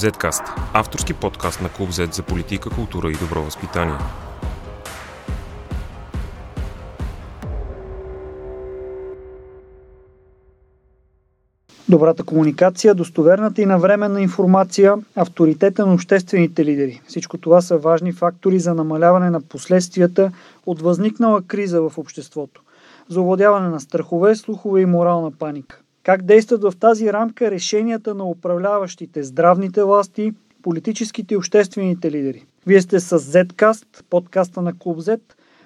Zcast– 0.00 0.42
авторски 0.74 1.14
подкаст 1.14 1.60
на 1.60 1.68
Клуб 1.68 1.90
Z 1.90 2.14
за 2.14 2.22
политика, 2.22 2.70
култура 2.70 3.10
и 3.10 3.14
добро 3.14 3.42
възпитание. 3.42 3.96
Добрата 11.88 12.24
комуникация, 12.24 12.94
достоверната 12.94 13.62
и 13.62 13.66
навременна 13.66 14.22
информация, 14.22 14.94
авторитета 15.16 15.86
на 15.86 15.94
обществените 15.94 16.64
лидери. 16.64 17.00
Всичко 17.06 17.38
това 17.38 17.60
са 17.60 17.78
важни 17.78 18.12
фактори 18.12 18.58
за 18.58 18.74
намаляване 18.74 19.30
на 19.30 19.40
последствията 19.40 20.32
от 20.66 20.80
възникнала 20.80 21.42
криза 21.42 21.82
в 21.82 21.98
обществото, 21.98 22.62
за 23.08 23.20
овладяване 23.20 23.68
на 23.68 23.80
страхове, 23.80 24.36
слухове 24.36 24.80
и 24.80 24.86
морална 24.86 25.30
паника. 25.30 25.80
Как 26.02 26.22
действат 26.22 26.62
в 26.62 26.72
тази 26.80 27.12
рамка 27.12 27.50
решенията 27.50 28.14
на 28.14 28.24
управляващите 28.24 29.22
здравните 29.22 29.82
власти, 29.82 30.32
политическите 30.62 31.34
и 31.34 31.36
обществените 31.36 32.10
лидери? 32.10 32.44
Вие 32.66 32.82
сте 32.82 33.00
с 33.00 33.18
Zcast, 33.18 33.84
подкаста 34.10 34.62
на 34.62 34.78
Клуб 34.78 34.98
Z. 34.98 35.20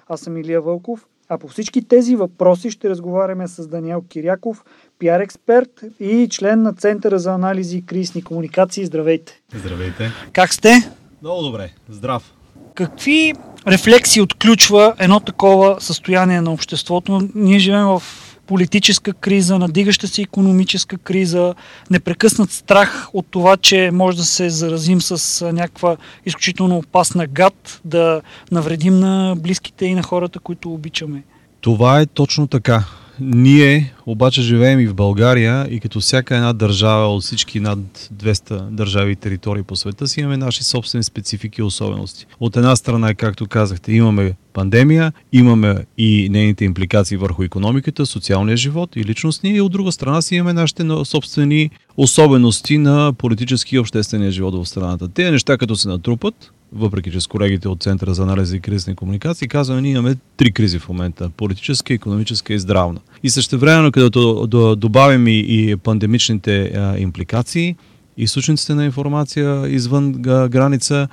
Аз 0.07 0.19
съм 0.19 0.37
Илия 0.37 0.61
Вълков. 0.61 1.05
А 1.29 1.37
по 1.37 1.47
всички 1.47 1.87
тези 1.87 2.15
въпроси 2.15 2.71
ще 2.71 2.89
разговаряме 2.89 3.47
с 3.47 3.67
Даниел 3.67 4.03
Киряков, 4.09 4.63
пиар 4.99 5.19
експерт 5.19 5.81
и 5.99 6.27
член 6.31 6.61
на 6.61 6.73
Центъра 6.73 7.19
за 7.19 7.33
анализи 7.33 7.77
и 7.77 7.85
кризисни 7.85 8.23
комуникации. 8.23 8.85
Здравейте! 8.85 9.41
Здравейте! 9.55 10.11
Как 10.33 10.53
сте? 10.53 10.91
Много 11.21 11.41
добре, 11.41 11.73
здрав! 11.89 12.33
Какви 12.73 13.33
рефлексии 13.67 14.21
отключва 14.21 14.93
едно 14.99 15.19
такова 15.19 15.81
състояние 15.81 16.41
на 16.41 16.53
обществото? 16.53 17.29
Ние 17.35 17.59
живеем 17.59 17.85
в 17.85 18.03
политическа 18.47 19.13
криза, 19.13 19.59
надигаща 19.59 20.07
се 20.07 20.21
економическа 20.21 20.97
криза, 20.97 21.55
непрекъснат 21.89 22.51
страх 22.51 23.09
от 23.13 23.25
това, 23.31 23.57
че 23.57 23.89
може 23.93 24.17
да 24.17 24.23
се 24.23 24.49
заразим 24.49 25.01
с 25.01 25.45
някаква 25.51 25.97
изключително 26.25 26.77
опасна 26.77 27.27
гад, 27.27 27.81
да 27.85 28.21
навредим 28.51 28.99
на 28.99 29.35
близките 29.37 29.85
и 29.85 29.95
на 29.95 30.03
хората, 30.03 30.39
които 30.39 30.73
обичаме. 30.73 31.23
Това 31.61 32.01
е 32.01 32.05
точно 32.05 32.47
така. 32.47 32.83
Ние 33.19 33.93
обаче 34.05 34.41
живеем 34.41 34.79
и 34.79 34.87
в 34.87 34.93
България 34.93 35.67
и 35.69 35.79
като 35.79 35.99
всяка 35.99 36.35
една 36.35 36.53
държава 36.53 37.15
от 37.15 37.23
всички 37.23 37.59
над 37.59 38.09
200 38.13 38.69
държави 38.69 39.11
и 39.11 39.15
територии 39.15 39.63
по 39.63 39.75
света 39.75 40.07
си 40.07 40.19
имаме 40.19 40.37
наши 40.37 40.63
собствени 40.63 41.03
специфики 41.03 41.61
и 41.61 41.63
особености. 41.63 42.25
От 42.39 42.57
една 42.57 42.75
страна, 42.75 43.13
както 43.13 43.47
казахте, 43.47 43.93
имаме 43.93 44.33
пандемия, 44.53 45.13
имаме 45.31 45.85
и 45.97 46.27
нейните 46.31 46.65
импликации 46.65 47.17
върху 47.17 47.43
економиката, 47.43 48.05
социалния 48.05 48.57
живот 48.57 48.95
и 48.95 49.03
личностни, 49.03 49.49
и 49.49 49.61
от 49.61 49.71
друга 49.71 49.91
страна 49.91 50.21
си 50.21 50.35
имаме 50.35 50.53
нашите 50.53 50.83
собствени 51.05 51.69
особености 51.97 52.77
на 52.77 53.13
политически 53.13 53.75
и 53.75 53.79
обществения 53.79 54.31
живот 54.31 54.55
в 54.55 54.69
страната. 54.69 55.07
Те 55.07 55.31
неща 55.31 55.57
като 55.57 55.75
се 55.75 55.87
натрупат, 55.87 56.51
въпреки 56.75 57.11
че 57.11 57.21
с 57.21 57.27
колегите 57.27 57.67
от 57.67 57.83
Центъра 57.83 58.13
за 58.13 58.23
анализ 58.23 58.53
и 58.53 58.59
кризисни 58.59 58.95
комуникации 58.95 59.47
казваме, 59.47 59.81
ние 59.81 59.91
имаме 59.91 60.15
три 60.37 60.51
кризи 60.51 60.79
в 60.79 60.89
момента. 60.89 61.29
Политическа, 61.37 61.93
економическа 61.93 62.53
и 62.53 62.59
здравна. 62.59 62.99
И 63.23 63.29
също 63.29 63.59
времено, 63.59 63.91
като 63.91 64.75
добавим 64.77 65.27
и, 65.27 65.45
и 65.47 65.75
пандемичните 65.75 66.71
а, 66.75 66.97
импликации, 66.97 67.75
източниците 68.17 68.73
на 68.73 68.85
информация 68.85 69.67
извън 69.67 70.13
граница, 70.49 71.07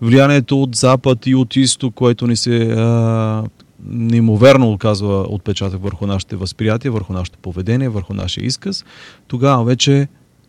влиянието 0.00 0.62
от 0.62 0.74
запад 0.74 1.26
и 1.26 1.34
от 1.34 1.56
изток, 1.56 1.94
което 1.94 2.26
ни 2.26 2.36
се 2.36 2.72
а, 2.72 3.44
неимоверно 3.86 4.72
оказва 4.72 5.26
отпечатък 5.28 5.82
върху 5.82 6.06
нашите 6.06 6.36
възприятия, 6.36 6.92
върху 6.92 7.12
нашето 7.12 7.38
поведение, 7.38 7.88
върху 7.88 8.14
нашия 8.14 8.44
изказ, 8.44 8.84
тогава 9.28 9.64
вече 9.64 10.08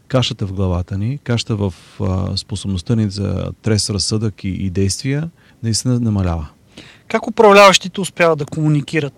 кашата 0.09 0.45
в 0.45 0.53
главата 0.53 0.97
ни, 0.97 1.17
кашата 1.23 1.55
в 1.55 1.73
а, 2.01 2.37
способността 2.37 2.95
ни 2.95 3.09
за 3.09 3.51
трес 3.61 3.89
разсъдък 3.89 4.43
и, 4.43 4.47
и 4.47 4.69
действия, 4.69 5.29
наистина 5.63 5.99
намалява. 5.99 6.47
Как 7.07 7.27
управляващите 7.27 8.01
успяват 8.01 8.39
да 8.39 8.45
комуникират 8.45 9.13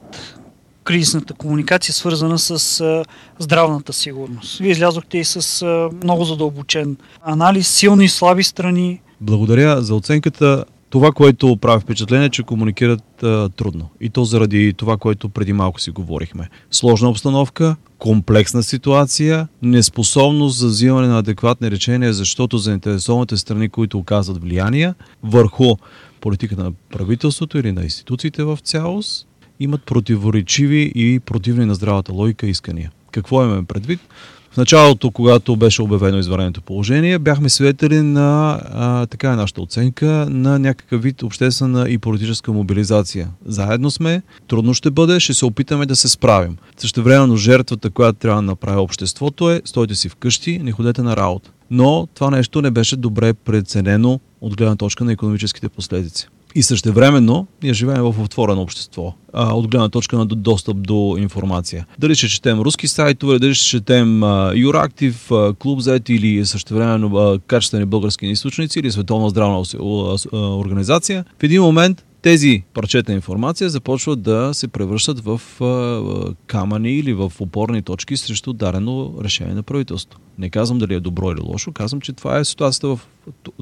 кризисната 0.83 1.33
комуникация, 1.33 1.93
свързана 1.93 2.39
с 2.39 2.81
а, 2.81 3.05
здравната 3.39 3.93
сигурност? 3.93 4.57
Вие 4.57 4.71
излязохте 4.71 5.17
и 5.17 5.23
с 5.23 5.61
а, 5.61 5.89
много 6.03 6.25
задълбочен 6.25 6.97
анализ, 7.21 7.67
силни 7.67 8.05
и 8.05 8.09
слаби 8.09 8.43
страни. 8.43 9.01
Благодаря 9.21 9.81
за 9.81 9.95
оценката. 9.95 10.65
Това, 10.91 11.11
което 11.11 11.57
прави 11.57 11.81
впечатление, 11.81 12.25
е, 12.25 12.29
че 12.29 12.43
комуникират 12.43 13.23
а, 13.23 13.49
трудно. 13.49 13.89
И 14.01 14.09
то 14.09 14.23
заради 14.23 14.73
това, 14.73 14.97
което 14.97 15.29
преди 15.29 15.53
малко 15.53 15.81
си 15.81 15.91
говорихме. 15.91 16.49
Сложна 16.71 17.09
обстановка, 17.09 17.75
комплексна 17.97 18.63
ситуация, 18.63 19.47
неспособност 19.61 20.57
за 20.57 20.67
взимане 20.67 21.07
на 21.07 21.19
адекватни 21.19 21.71
решения, 21.71 22.13
защото 22.13 22.57
заинтересованите 22.57 23.37
страни, 23.37 23.69
които 23.69 23.97
оказват 23.97 24.41
влияние 24.41 24.93
върху 25.23 25.75
политиката 26.21 26.63
на 26.63 26.71
правителството 26.89 27.57
или 27.57 27.71
на 27.71 27.83
институциите 27.83 28.43
в 28.43 28.59
цялост, 28.63 29.27
имат 29.59 29.83
противоречиви 29.83 30.91
и 30.95 31.19
противни 31.19 31.65
на 31.65 31.75
здравата 31.75 32.13
логика 32.13 32.47
искания. 32.47 32.91
Какво 33.11 33.43
имаме 33.43 33.63
предвид? 33.63 33.99
В 34.53 34.57
началото, 34.57 35.11
когато 35.11 35.55
беше 35.55 35.81
обявено 35.81 36.17
извънредното 36.17 36.61
положение, 36.61 37.19
бяхме 37.19 37.49
свидетели 37.49 38.01
на, 38.01 38.61
а, 38.73 39.05
така 39.05 39.31
е 39.31 39.35
нашата 39.35 39.61
оценка, 39.61 40.27
на 40.29 40.59
някакъв 40.59 41.01
вид 41.01 41.23
обществена 41.23 41.89
и 41.89 41.97
политическа 41.97 42.51
мобилизация. 42.51 43.27
Заедно 43.45 43.91
сме, 43.91 44.21
трудно 44.47 44.73
ще 44.73 44.91
бъде, 44.91 45.19
ще 45.19 45.33
се 45.33 45.45
опитаме 45.45 45.85
да 45.85 45.95
се 45.95 46.07
справим. 46.07 46.57
Също 46.77 47.03
времено 47.03 47.35
жертвата, 47.35 47.89
която 47.89 48.19
трябва 48.19 48.41
да 48.41 48.47
направи 48.47 48.77
обществото 48.77 49.51
е, 49.51 49.61
стойте 49.65 49.95
си 49.95 50.09
вкъщи, 50.09 50.59
не 50.63 50.71
ходете 50.71 51.01
на 51.01 51.17
работа. 51.17 51.51
Но 51.69 52.07
това 52.13 52.29
нещо 52.29 52.61
не 52.61 52.71
беше 52.71 52.95
добре 52.95 53.33
преценено 53.33 54.19
от 54.41 54.57
гледна 54.57 54.75
точка 54.75 55.03
на 55.03 55.11
економическите 55.11 55.69
последици. 55.69 56.27
И 56.55 56.63
същевременно 56.63 57.47
ние 57.63 57.73
живеем 57.73 58.01
в 58.01 58.15
отворено 58.23 58.61
общество, 58.61 59.13
а, 59.33 59.53
от 59.55 59.67
гледна 59.67 59.89
точка 59.89 60.17
на 60.17 60.25
достъп 60.25 60.81
до 60.81 61.15
информация. 61.19 61.85
Дали 61.99 62.15
ще 62.15 62.27
четем 62.27 62.59
руски 62.59 62.87
сайтове, 62.87 63.39
дали 63.39 63.55
ще 63.55 63.65
четем 63.65 64.23
Юрактив, 64.55 65.27
Клуб 65.59 65.79
Z 65.79 66.09
или 66.09 66.45
същевременно 66.45 67.17
а, 67.17 67.39
качествени 67.39 67.85
български 67.85 68.25
източници 68.25 68.79
или 68.79 68.91
Световна 68.91 69.29
здравна 69.29 69.63
организация, 70.33 71.25
в 71.39 71.43
един 71.43 71.61
момент 71.61 72.05
тези 72.21 72.63
парчета 72.73 73.13
информация 73.13 73.69
започват 73.69 74.21
да 74.21 74.53
се 74.53 74.67
превръщат 74.67 75.19
в 75.19 75.41
камъни 76.47 76.91
или 76.91 77.13
в 77.13 77.33
опорни 77.39 77.81
точки 77.81 78.17
срещу 78.17 78.53
дарено 78.53 79.13
решение 79.23 79.53
на 79.53 79.63
правителството. 79.63 80.19
Не 80.37 80.49
казвам 80.49 80.79
дали 80.79 80.93
е 80.93 80.99
добро 80.99 81.31
или 81.31 81.41
лошо, 81.41 81.71
казвам, 81.71 82.01
че 82.01 82.13
това 82.13 82.37
е 82.37 82.45
ситуацията 82.45 82.87
в 82.87 82.99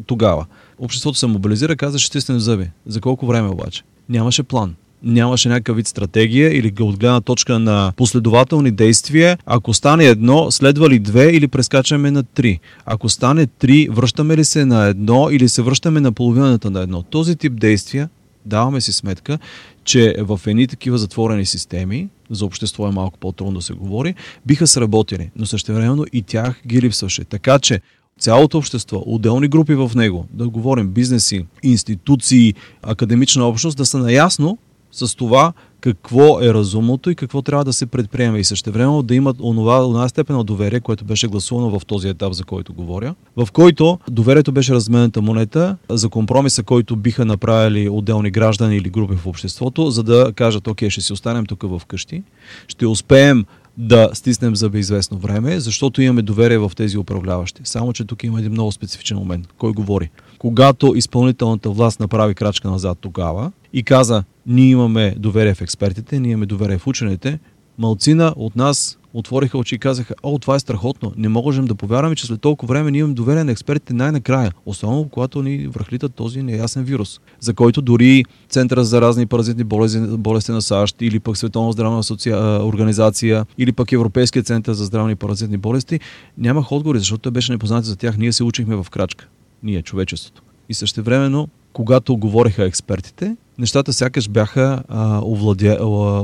тогава. 0.06 0.46
Обществото 0.80 1.18
се 1.18 1.28
мобилизира, 1.28 1.75
каза, 1.75 2.00
ще 2.00 2.08
стиснем 2.08 2.40
зъби. 2.40 2.70
За 2.86 3.02
колко 3.02 3.28
време 3.28 3.50
обаче? 3.50 3.84
Нямаше 4.09 4.44
план 4.44 4.76
нямаше 5.03 5.50
някакъв 5.50 5.76
вид 5.76 5.88
стратегия 5.88 6.58
или 6.58 6.74
от 6.80 7.00
гледна 7.00 7.22
точка 7.22 7.59
на 7.59 7.94
последователни 7.97 8.72
действия. 8.72 9.38
Ако 9.46 9.74
стане 9.74 10.06
едно, 10.06 10.52
следва 10.52 10.90
ли 10.90 11.00
две 11.00 11.30
или 11.30 11.47
прескачаме 11.47 12.12
на 12.12 12.24
три? 12.24 12.59
Ако 12.86 13.09
стане 13.09 13.47
три, 13.47 13.88
връщаме 13.91 14.38
ли 14.38 14.46
се 14.46 14.66
на 14.66 14.86
едно 14.86 15.28
или 15.31 15.50
се 15.50 15.62
връщаме 15.62 16.00
на 16.00 16.12
половината 16.12 16.70
на 16.70 16.81
едно? 16.81 17.03
Този 17.03 17.36
тип 17.36 17.59
действия 17.59 18.09
даваме 18.46 18.82
си 18.82 18.94
сметка, 18.94 19.40
че 19.84 20.16
в 20.20 20.40
едни 20.48 20.68
такива 20.68 20.98
затворени 20.98 21.46
системи, 21.46 22.10
за 22.30 22.46
общество 22.46 22.88
е 22.88 22.92
малко 22.92 23.20
по-трудно 23.20 23.54
да 23.54 23.62
се 23.62 23.74
говори, 23.74 24.16
биха 24.46 24.68
сработили, 24.68 25.32
но 25.36 25.46
същевременно 25.46 26.06
и 26.14 26.22
тях 26.22 26.62
ги 26.68 26.82
липсваше. 26.82 27.24
Така 27.24 27.60
че 27.60 27.82
цялото 28.20 28.58
общество, 28.58 29.04
отделни 29.06 29.48
групи 29.48 29.76
в 29.76 29.92
него, 29.96 30.28
да 30.34 30.50
говорим 30.50 30.90
бизнеси, 30.90 31.46
институции, 31.64 32.54
академична 32.82 33.46
общност, 33.46 33.78
да 33.78 33.86
са 33.86 33.98
наясно 33.98 34.58
с 34.92 35.16
това 35.16 35.54
какво 35.81 36.41
е 36.41 36.53
разумното 36.53 37.09
и 37.09 37.16
какво 37.16 37.41
трябва 37.41 37.66
да 37.66 37.73
се 37.73 37.85
предприеме 37.85 38.40
и 38.40 38.44
също 38.44 38.72
време 38.72 39.03
да 39.03 39.16
имат 39.16 39.38
онова, 39.41 39.85
онова 39.85 40.09
степен 40.09 40.35
на 40.35 40.44
доверие, 40.44 40.79
което 40.79 41.06
беше 41.06 41.28
гласувано 41.28 41.79
в 41.79 41.85
този 41.85 42.07
етап, 42.07 42.34
за 42.34 42.44
който 42.44 42.73
говоря, 42.73 43.16
в 43.35 43.47
който 43.53 43.99
доверието 44.11 44.52
беше 44.52 44.73
размената 44.73 45.22
монета 45.22 45.78
за 45.90 46.09
компромиса, 46.09 46.64
който 46.64 46.96
биха 46.96 47.26
направили 47.26 47.90
отделни 47.90 48.31
граждани 48.31 48.78
или 48.78 48.90
групи 48.90 49.16
в 49.16 49.28
обществото, 49.28 49.91
за 49.91 50.03
да 50.03 50.34
кажат, 50.35 50.67
окей, 50.67 50.90
ще 50.90 51.02
си 51.02 51.14
останем 51.14 51.46
тук 51.46 51.64
в 51.64 51.82
къщи, 51.87 52.23
ще 52.67 52.87
успеем 52.87 53.46
да 53.78 54.09
стиснем 54.14 54.55
за 54.55 54.72
известно 54.73 55.17
време, 55.17 55.59
защото 55.59 56.02
имаме 56.02 56.22
доверие 56.22 56.58
в 56.58 56.72
тези 56.75 56.97
управляващи. 56.97 57.61
Само, 57.64 57.93
че 57.93 58.05
тук 58.05 58.23
има 58.23 58.40
един 58.40 58.52
много 58.52 58.72
специфичен 58.72 59.17
момент. 59.17 59.47
Кой 59.58 59.72
говори? 59.73 60.09
Когато 60.40 60.96
изпълнителната 60.96 61.70
власт 61.70 62.00
направи 62.00 62.36
крачка 62.36 62.70
назад 62.70 62.97
тогава 63.02 63.52
и 63.74 63.84
каза, 63.84 64.24
ние 64.47 64.70
имаме 64.70 65.16
доверие 65.18 65.53
в 65.53 65.62
експертите, 65.62 66.20
ние 66.20 66.32
имаме 66.32 66.46
доверие 66.46 66.78
в 66.78 66.88
учените, 66.88 67.40
малцина 67.78 68.34
от 68.38 68.56
нас 68.56 68.97
отвориха 69.14 69.58
очи 69.58 69.76
и 69.76 69.80
казаха, 69.80 70.16
о, 70.24 70.40
това 70.40 70.56
е 70.56 70.59
страхотно, 70.59 71.14
не 71.18 71.30
можем 71.30 71.66
да 71.66 71.76
повярваме, 71.76 72.16
че 72.16 72.26
след 72.26 72.41
толкова 72.41 72.74
време 72.74 72.91
ние 72.91 73.00
имаме 73.00 73.14
доверие 73.14 73.44
на 73.44 73.52
експертите 73.52 73.94
най-накрая, 73.94 74.52
особено 74.66 75.09
когато 75.12 75.44
ни 75.44 75.68
връхлитат 75.68 76.16
този 76.16 76.44
неясен 76.44 76.84
вирус, 76.84 77.20
за 77.40 77.53
който 77.53 77.82
дори 77.82 78.26
Центъра 78.50 78.84
за 78.84 79.02
разни 79.02 79.26
паразитни 79.26 79.64
болести, 79.64 80.00
болести 80.00 80.52
на 80.52 80.62
САЩ 80.62 81.02
или 81.02 81.20
пък 81.20 81.38
Световна 81.38 81.72
здравна 81.72 82.00
асоция, 82.00 82.66
организация 82.66 83.46
или 83.58 83.72
пък 83.72 83.92
Европейския 83.92 84.44
център 84.44 84.74
за 84.74 84.85
здравни 84.85 85.16
паразитни 85.16 85.58
болести 85.58 86.00
нямах 86.38 86.72
отговори, 86.72 87.00
защото 87.00 87.22
той 87.22 87.32
беше 87.32 87.52
непознат 87.52 87.85
за 87.85 87.96
тях. 87.96 88.18
Ние 88.18 88.34
се 88.34 88.44
учихме 88.44 88.76
в 88.76 88.90
крачка. 88.90 89.28
Ние, 89.64 89.82
човечеството. 89.82 90.41
И 90.70 90.73
същевременно, 90.73 91.47
когато 91.73 92.17
говореха 92.17 92.66
експертите, 92.66 93.35
нещата 93.59 93.94
сякаш 93.94 94.29
бяха 94.29 94.84
а, 94.88 95.22
овладя, 95.26 95.78
а, 95.82 96.23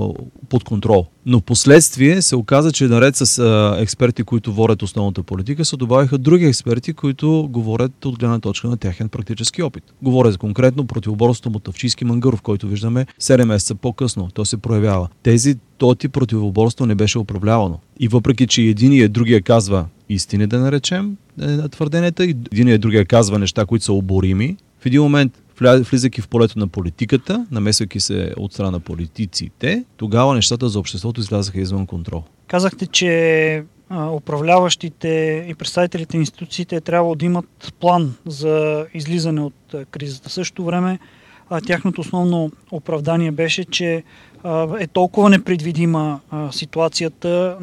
под 0.50 0.64
контрол. 0.64 1.06
Но 1.26 1.40
в 1.40 1.44
последствие 1.44 2.22
се 2.22 2.36
оказа, 2.36 2.72
че 2.72 2.88
наред 2.88 3.16
с 3.16 3.40
а, 3.40 3.76
експерти, 3.80 4.24
които 4.24 4.54
водят 4.54 4.82
основната 4.82 5.24
политика, 5.24 5.66
се 5.66 5.78
добавиха 5.78 6.18
други 6.18 6.46
експерти, 6.46 6.94
които 6.94 7.48
говорят 7.52 8.06
от 8.06 8.20
гледна 8.20 8.40
точка 8.40 8.68
на 8.68 8.78
тяхен 8.78 9.10
практически 9.10 9.64
опит. 9.64 9.84
Говоря 10.02 10.32
за 10.32 10.38
конкретно 10.38 10.88
противоборството 10.88 11.50
му 11.50 11.60
Тавчийски 11.60 12.06
Мангаров, 12.06 12.42
който 12.42 12.68
виждаме 12.68 13.06
7 13.22 13.46
месеца 13.46 13.76
по-късно. 13.76 14.30
То 14.34 14.46
се 14.46 14.58
проявява. 14.58 15.08
Тези 15.24 15.56
тип 16.00 16.14
противоборство 16.14 16.86
не 16.86 16.96
беше 16.96 17.20
управлявано. 17.20 17.80
И 18.00 18.08
въпреки, 18.08 18.48
че 18.48 18.62
един 18.62 18.94
и 18.94 19.08
другия 19.08 19.42
казва 19.42 19.86
истини, 20.10 20.48
да 20.48 20.60
наречем, 20.60 21.18
е, 21.42 21.46
на 21.46 21.69
твърденията, 21.69 22.25
и 22.25 22.30
един 22.30 22.68
и 22.68 22.78
другия 22.78 23.06
казва 23.06 23.40
неща, 23.40 23.66
които 23.66 23.86
са 23.86 23.94
оборими, 23.94 24.57
в 24.80 24.86
един 24.86 25.02
момент 25.02 25.42
влизайки 25.62 26.22
в 26.22 26.28
полето 26.28 26.60
на 26.60 26.68
политиката, 26.68 27.46
намесвайки 27.52 28.00
се 28.00 28.34
от 28.38 28.54
страна 28.54 28.72
на 28.72 28.80
политиците, 28.80 29.86
тогава 29.98 30.36
нещата 30.36 30.69
за 30.69 30.80
обществото 30.80 31.22
излязаха 31.22 31.62
извън 31.62 31.88
контрол. 31.88 32.24
Казахте, 32.48 32.88
че 32.88 33.63
управляващите 34.12 35.46
и 35.50 35.56
представителите 35.56 36.18
на 36.18 36.22
институциите 36.22 36.81
трябва 36.81 37.16
да 37.16 37.25
имат 37.25 37.74
план 37.80 38.16
за 38.25 38.86
излизане 38.94 39.42
от 39.42 39.75
кризата. 39.92 40.30
В 40.30 40.34
същото 40.34 40.66
време 40.66 41.00
тяхното 41.66 42.02
основно 42.02 42.52
оправдание 42.72 43.32
беше, 43.32 43.66
че 43.66 44.04
е 44.80 44.88
толкова 44.88 45.30
непредвидима 45.30 46.20
ситуацията, 46.52 47.58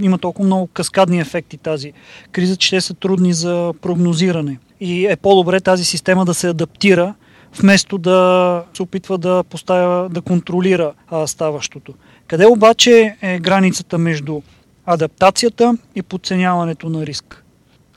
има 0.00 0.18
толкова 0.18 0.46
много 0.46 0.66
каскадни 0.66 1.20
ефекти 1.20 1.56
тази 1.56 1.92
криза, 2.32 2.56
че 2.56 2.70
те 2.70 2.80
са 2.80 2.94
трудни 2.94 3.32
за 3.32 3.74
прогнозиране. 3.82 4.58
И 4.80 5.06
е 5.06 5.16
по-добре 5.16 5.60
тази 5.60 5.84
система 5.84 6.24
да 6.24 6.34
се 6.34 6.48
адаптира, 6.48 7.14
вместо 7.60 7.98
да 7.98 8.64
се 8.74 8.82
опитва 8.82 9.18
да 9.18 9.44
поставя, 9.44 10.08
да 10.08 10.20
контролира 10.20 10.92
ставащото. 11.26 11.94
Къде 12.26 12.46
обаче 12.46 13.16
е 13.22 13.38
границата 13.38 13.98
между 13.98 14.40
адаптацията 14.86 15.76
и 15.94 16.02
подценяването 16.02 16.88
на 16.88 17.06
риск? 17.06 17.39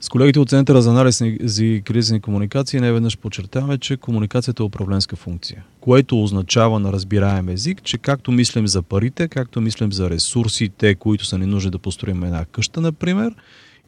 С 0.04 0.08
колегите 0.08 0.40
от 0.40 0.48
Центъра 0.48 0.82
за 0.82 0.90
анализ 0.90 1.20
и 1.60 1.82
кризисни 1.84 2.20
комуникации 2.20 2.80
не 2.80 2.92
веднъж 2.92 3.18
подчертаваме, 3.18 3.78
че 3.78 3.96
комуникацията 3.96 4.62
е 4.62 4.66
управленска 4.66 5.16
функция, 5.16 5.64
което 5.80 6.22
означава 6.22 6.80
на 6.80 6.92
разбираем 6.92 7.48
език, 7.48 7.82
че 7.82 7.98
както 7.98 8.32
мислим 8.32 8.66
за 8.66 8.82
парите, 8.82 9.28
както 9.28 9.60
мислим 9.60 9.92
за 9.92 10.10
ресурсите, 10.10 10.94
които 10.94 11.24
са 11.24 11.38
ни 11.38 11.46
нужни 11.46 11.70
да 11.70 11.78
построим 11.78 12.24
една 12.24 12.44
къща, 12.44 12.80
например, 12.80 13.34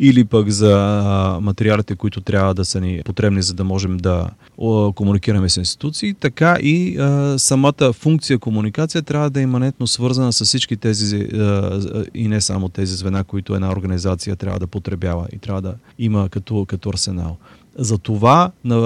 или 0.01 0.25
пък 0.25 0.51
за 0.51 1.39
материалите, 1.43 1.97
които 1.97 2.21
трябва 2.21 2.55
да 2.55 2.65
са 2.65 2.81
ни 2.81 3.03
потребни, 3.05 3.43
за 3.43 3.55
да 3.55 3.65
можем 3.65 3.97
да 3.97 4.31
комуникираме 4.95 5.49
с 5.49 5.57
институции, 5.57 6.15
така 6.15 6.57
и 6.61 6.97
самата 7.37 7.93
функция 7.93 8.39
комуникация 8.39 9.03
трябва 9.03 9.31
да 9.31 9.41
е 9.41 9.43
иманентно 9.43 9.87
свързана 9.87 10.33
с 10.33 10.45
всички 10.45 10.77
тези 10.77 11.29
и 12.15 12.29
не 12.29 12.41
само 12.41 12.69
тези 12.69 12.95
звена, 12.95 13.25
които 13.25 13.55
една 13.55 13.73
организация 13.73 14.37
трябва 14.37 14.59
да 14.59 14.67
потребява 14.67 15.27
и 15.33 15.39
трябва 15.39 15.63
да 15.63 15.75
има 15.99 16.29
като, 16.29 16.65
като 16.65 16.89
арсенал. 16.89 17.37
За 17.79 17.99
това 17.99 18.51
на 18.65 18.79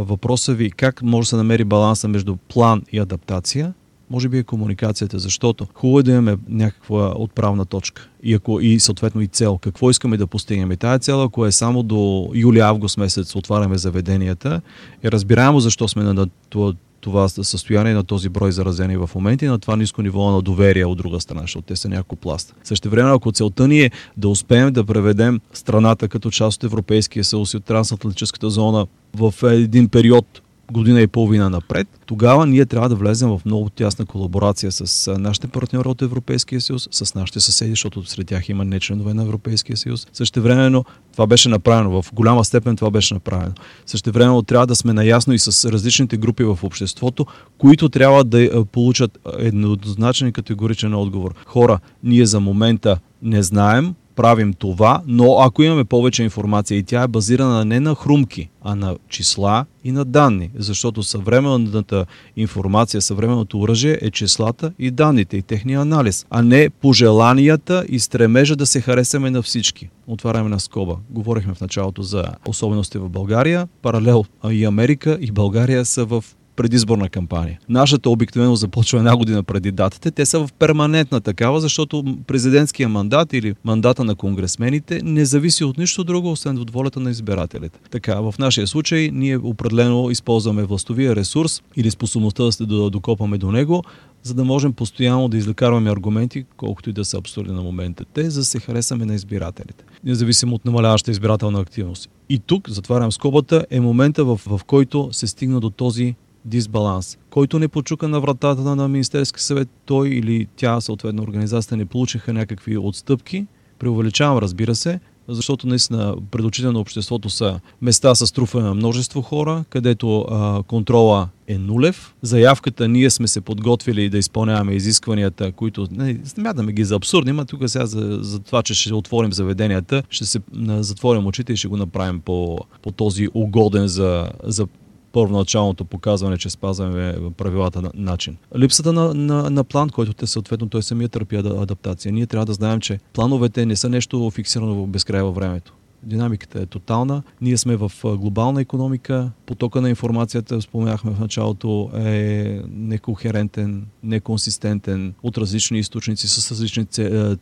въпроса 0.00 0.54
ви 0.54 0.70
как 0.70 1.02
може 1.02 1.26
да 1.26 1.28
се 1.28 1.36
намери 1.36 1.64
баланса 1.64 2.08
между 2.08 2.36
план 2.36 2.82
и 2.92 2.98
адаптация, 2.98 3.72
може 4.10 4.28
би 4.28 4.38
е 4.38 4.42
комуникацията, 4.42 5.18
защото 5.18 5.66
хубаво 5.74 5.98
е 5.98 6.02
да 6.02 6.10
имаме 6.10 6.36
някаква 6.48 7.12
отправна 7.16 7.64
точка 7.64 8.08
и, 8.22 8.34
ако, 8.34 8.60
и 8.60 8.80
съответно 8.80 9.20
и 9.20 9.26
цел. 9.26 9.58
Какво 9.58 9.90
искаме 9.90 10.16
да 10.16 10.26
постигнем? 10.26 10.72
И 10.72 10.76
тая 10.76 10.98
цел, 10.98 11.22
ако 11.22 11.46
е 11.46 11.52
само 11.52 11.82
до 11.82 12.30
юли-август 12.34 12.98
месец 12.98 13.36
отваряме 13.36 13.78
заведенията, 13.78 14.60
е 15.02 15.10
разбираемо 15.10 15.60
защо 15.60 15.88
сме 15.88 16.02
на 16.02 16.26
това, 16.50 16.72
това 17.00 17.28
състояние 17.28 17.94
на 17.94 18.04
този 18.04 18.28
брой 18.28 18.52
заразени 18.52 18.96
в 18.96 19.10
момента 19.14 19.44
и 19.44 19.48
на 19.48 19.58
това 19.58 19.76
ниско 19.76 20.02
ниво 20.02 20.30
на 20.30 20.42
доверие 20.42 20.84
от 20.84 20.98
друга 20.98 21.20
страна, 21.20 21.40
защото 21.40 21.66
те 21.66 21.76
са 21.76 21.88
няколко 21.88 22.16
пласта. 22.16 22.54
Също 22.64 22.90
време, 22.90 23.10
ако 23.10 23.32
целта 23.32 23.68
ни 23.68 23.80
е 23.80 23.90
да 24.16 24.28
успеем 24.28 24.72
да 24.72 24.84
преведем 24.84 25.40
страната 25.52 26.08
като 26.08 26.30
част 26.30 26.56
от 26.56 26.64
Европейския 26.64 27.24
съюз 27.24 27.54
и 27.54 27.56
от 27.56 27.64
трансатлантическата 27.64 28.50
зона 28.50 28.86
в 29.14 29.34
един 29.42 29.88
период 29.88 30.42
година 30.72 31.00
и 31.00 31.06
половина 31.06 31.50
напред, 31.50 31.88
тогава 32.06 32.46
ние 32.46 32.66
трябва 32.66 32.88
да 32.88 32.94
влезем 32.94 33.28
в 33.28 33.40
много 33.44 33.70
тясна 33.70 34.06
колаборация 34.06 34.72
с 34.72 35.14
нашите 35.18 35.46
партньори 35.48 35.88
от 35.88 36.02
Европейския 36.02 36.60
съюз, 36.60 36.88
с 36.90 37.14
нашите 37.14 37.40
съседи, 37.40 37.70
защото 37.70 38.04
сред 38.04 38.26
тях 38.26 38.48
има 38.48 38.64
не 38.64 38.80
членове 38.80 39.14
на 39.14 39.22
Европейския 39.22 39.76
съюз. 39.76 40.06
Също 40.12 40.42
времено 40.42 40.84
това 41.12 41.26
беше 41.26 41.48
направено, 41.48 42.02
в 42.02 42.14
голяма 42.14 42.44
степен 42.44 42.76
това 42.76 42.90
беше 42.90 43.14
направено. 43.14 43.52
Също 43.86 44.12
времено 44.12 44.42
трябва 44.42 44.66
да 44.66 44.76
сме 44.76 44.92
наясно 44.92 45.32
и 45.34 45.38
с 45.38 45.70
различните 45.72 46.16
групи 46.16 46.44
в 46.44 46.58
обществото, 46.62 47.26
които 47.58 47.88
трябва 47.88 48.24
да 48.24 48.64
получат 48.64 49.18
еднозначен 49.38 50.28
и 50.28 50.32
категоричен 50.32 50.94
отговор. 50.94 51.34
Хора, 51.46 51.78
ние 52.04 52.26
за 52.26 52.40
момента 52.40 52.98
не 53.22 53.42
знаем, 53.42 53.94
правим 54.18 54.52
това, 54.52 55.02
но 55.06 55.38
ако 55.40 55.62
имаме 55.62 55.84
повече 55.84 56.22
информация 56.22 56.78
и 56.78 56.82
тя 56.82 57.02
е 57.02 57.08
базирана 57.08 57.64
не 57.64 57.80
на 57.80 57.94
хрумки, 57.94 58.50
а 58.62 58.74
на 58.74 58.96
числа 59.08 59.66
и 59.84 59.92
на 59.92 60.04
данни, 60.04 60.50
защото 60.54 61.02
съвременната 61.02 62.06
информация, 62.36 63.02
съвременното 63.02 63.60
оръжие 63.60 63.98
е 64.02 64.10
числата 64.10 64.72
и 64.78 64.90
данните 64.90 65.36
и 65.36 65.42
техния 65.42 65.80
анализ, 65.80 66.26
а 66.30 66.42
не 66.42 66.70
пожеланията 66.70 67.84
и 67.88 67.98
стремежа 67.98 68.56
да 68.56 68.66
се 68.66 68.80
харесаме 68.80 69.30
на 69.30 69.42
всички. 69.42 69.88
Отваряме 70.06 70.48
на 70.48 70.60
скоба. 70.60 70.96
Говорихме 71.10 71.54
в 71.54 71.60
началото 71.60 72.02
за 72.02 72.24
особености 72.46 72.98
в 72.98 73.08
България, 73.08 73.68
паралел 73.82 74.24
и 74.50 74.64
Америка 74.64 75.18
и 75.20 75.30
България 75.30 75.84
са 75.84 76.04
в 76.04 76.24
предизборна 76.58 77.08
кампания. 77.08 77.58
Нашата 77.68 78.10
обикновено 78.10 78.56
започва 78.56 78.98
една 78.98 79.16
година 79.16 79.42
преди 79.42 79.70
датите. 79.70 80.10
Те 80.10 80.26
са 80.26 80.46
в 80.46 80.52
перманентна 80.58 81.20
такава, 81.20 81.60
защото 81.60 82.16
президентския 82.26 82.88
мандат 82.88 83.32
или 83.32 83.54
мандата 83.64 84.04
на 84.04 84.14
конгресмените 84.14 85.00
не 85.04 85.24
зависи 85.24 85.64
от 85.64 85.78
нищо 85.78 86.04
друго, 86.04 86.30
освен 86.30 86.58
от 86.58 86.70
волята 86.70 87.00
на 87.00 87.10
избирателите. 87.10 87.78
Така, 87.90 88.20
в 88.20 88.34
нашия 88.38 88.66
случай 88.66 89.10
ние 89.12 89.38
определено 89.38 90.10
използваме 90.10 90.64
властовия 90.64 91.16
ресурс 91.16 91.62
или 91.76 91.90
способността 91.90 92.44
да 92.44 92.52
се 92.52 92.64
докопаме 92.64 93.38
до 93.38 93.52
него, 93.52 93.84
за 94.22 94.34
да 94.34 94.44
можем 94.44 94.72
постоянно 94.72 95.28
да 95.28 95.36
излекарваме 95.36 95.90
аргументи, 95.90 96.44
колкото 96.56 96.90
и 96.90 96.92
да 96.92 97.04
са 97.04 97.18
абсурдни 97.18 97.54
на 97.54 97.62
момента 97.62 98.04
те, 98.14 98.30
за 98.30 98.40
да 98.40 98.44
се 98.44 98.60
харесаме 98.60 99.04
на 99.04 99.14
избирателите, 99.14 99.84
независимо 100.04 100.54
от 100.54 100.64
намаляваща 100.64 101.10
избирателна 101.10 101.60
активност. 101.60 102.10
И 102.28 102.38
тук, 102.38 102.70
затварям 102.70 103.12
скобата, 103.12 103.66
е 103.70 103.80
момента, 103.80 104.24
в, 104.24 104.40
в 104.46 104.60
който 104.66 105.08
се 105.12 105.26
стигна 105.26 105.60
до 105.60 105.70
този 105.70 106.14
дисбаланс. 106.44 107.18
Който 107.30 107.58
не 107.58 107.68
почука 107.68 108.08
на 108.08 108.20
вратата 108.20 108.76
на 108.76 108.88
Министерски 108.88 109.42
съвет, 109.42 109.68
той 109.86 110.08
или 110.08 110.46
тя, 110.56 110.80
съответно 110.80 111.22
организацията, 111.22 111.76
не 111.76 111.84
получиха 111.84 112.32
някакви 112.32 112.78
отстъпки. 112.78 113.46
Преувеличавам, 113.78 114.38
разбира 114.38 114.74
се, 114.74 115.00
защото 115.28 115.66
наистина 115.66 116.16
пред 116.30 116.44
очите 116.44 116.68
на 116.70 116.80
обществото 116.80 117.30
са 117.30 117.60
места 117.82 118.14
с 118.14 118.32
труфане 118.32 118.64
на 118.64 118.74
множество 118.74 119.22
хора, 119.22 119.64
където 119.70 120.20
а, 120.20 120.62
контрола 120.62 121.28
е 121.46 121.58
нулев. 121.58 122.14
Заявката 122.22 122.88
ние 122.88 123.10
сме 123.10 123.28
се 123.28 123.40
подготвили 123.40 124.08
да 124.08 124.18
изпълняваме 124.18 124.72
изискванията, 124.72 125.52
които 125.52 125.86
не, 125.90 126.20
смятаме 126.24 126.72
ги 126.72 126.84
за 126.84 126.94
абсурдни, 126.94 127.32
но 127.32 127.44
тук 127.44 127.62
сега 127.66 127.86
за, 127.86 128.18
за 128.20 128.38
това, 128.38 128.62
че 128.62 128.74
ще 128.74 128.94
отворим 128.94 129.32
заведенията, 129.32 130.02
ще 130.10 130.26
се 130.26 130.40
затворим 130.66 131.26
очите 131.26 131.52
и 131.52 131.56
ще 131.56 131.68
го 131.68 131.76
направим 131.76 132.20
по, 132.20 132.58
по 132.82 132.90
този 132.90 133.28
угоден 133.34 133.88
за, 133.88 134.30
за 134.44 134.66
първоначалното 135.12 135.84
показване, 135.84 136.38
че 136.38 136.50
спазваме 136.50 137.16
правилата 137.36 137.82
на 137.82 137.90
начин. 137.94 138.36
Липсата 138.56 138.92
на, 138.92 139.14
на, 139.14 139.50
на 139.50 139.64
план, 139.64 139.90
който 139.90 140.14
те 140.14 140.26
съответно 140.26 140.68
той 140.68 140.82
самия 140.82 141.08
търпи 141.08 141.36
адаптация. 141.36 142.12
Ние 142.12 142.26
трябва 142.26 142.46
да 142.46 142.52
знаем, 142.52 142.80
че 142.80 142.98
плановете 143.12 143.66
не 143.66 143.76
са 143.76 143.88
нещо 143.88 144.30
фиксирано 144.30 144.74
в 144.74 144.86
безкрай 144.86 145.22
във 145.22 145.34
времето. 145.34 145.72
Динамиката 146.02 146.60
е 146.62 146.66
тотална. 146.66 147.22
Ние 147.40 147.56
сме 147.56 147.76
в 147.76 147.92
глобална 148.04 148.60
економика. 148.60 149.30
Потока 149.46 149.80
на 149.80 149.88
информацията, 149.88 150.62
споменахме 150.62 151.10
в 151.10 151.20
началото, 151.20 151.90
е 151.94 152.62
некохерентен, 152.68 153.86
неконсистентен 154.02 155.14
от 155.22 155.38
различни 155.38 155.78
източници, 155.78 156.28
с 156.28 156.50
различни 156.50 156.86